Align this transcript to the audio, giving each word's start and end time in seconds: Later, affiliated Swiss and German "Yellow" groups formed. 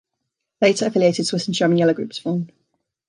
Later, 0.63 0.87
affiliated 0.87 1.27
Swiss 1.27 1.45
and 1.45 1.53
German 1.53 1.77
"Yellow" 1.77 1.93
groups 1.93 2.17
formed. 2.17 2.51